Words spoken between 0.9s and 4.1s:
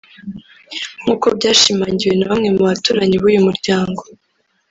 nk’uko byashimangiwe na bamwe mu baturanyi b’uyu muryango